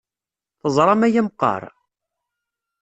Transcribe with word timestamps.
Teẓram 0.61 1.01
aya 1.07 1.21
meqqar? 1.27 1.63